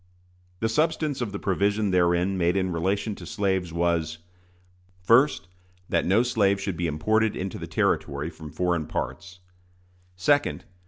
[0.61, 4.17] The substance of the provision therein made in relation to slaves was:
[5.07, 5.41] 1st.
[5.89, 9.41] That no slave should be imported into the Territory from foreign parts.
[10.17, 10.61] 2d.